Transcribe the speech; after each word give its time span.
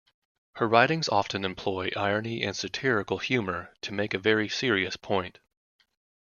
Her 0.55 0.67
writings 0.67 1.07
often 1.09 1.45
employ 1.45 1.91
irony 1.95 2.41
and 2.41 2.55
satirical 2.55 3.19
humor 3.19 3.71
to 3.81 3.93
make 3.93 4.15
a 4.15 4.17
very 4.17 4.49
serious 4.49 4.97
point. 4.97 5.37